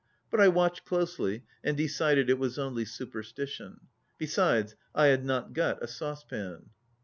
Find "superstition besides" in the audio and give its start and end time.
2.85-4.73